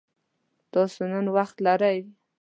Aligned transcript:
تاسو 0.73 1.01
نن 1.11 1.25
وخت 1.35 1.57
لری؟ 1.65 1.97